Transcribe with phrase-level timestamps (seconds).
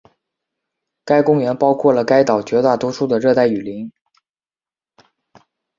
[1.05, 3.91] 该公园包括了该岛绝大多数的热带雨林。